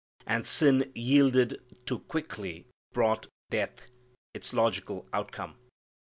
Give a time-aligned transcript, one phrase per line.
[0.25, 3.85] And sin yielded to quickly brought death,
[4.33, 5.57] its logical outcome.